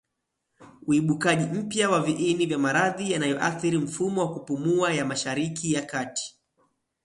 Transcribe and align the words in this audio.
uibukaji 0.87 1.45
mpya 1.45 1.89
wa 1.89 2.01
viini 2.01 2.45
vya 2.45 2.57
maradhi 2.59 3.11
yanayoathiri 3.11 3.77
mfumo 3.77 4.21
wa 4.21 4.33
kupumua 4.33 4.93
ya 4.93 5.05
Mashariki 5.05 5.73
ya 5.73 5.81
Kati 5.81 6.35